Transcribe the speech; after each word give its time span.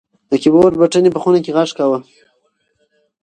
د 0.29 0.31
کیبورډ 0.41 0.75
بټنې 0.81 1.09
په 1.13 1.19
خونه 1.23 1.39
کې 1.43 1.51
غږ 1.57 1.69
کاوه. 1.77 1.99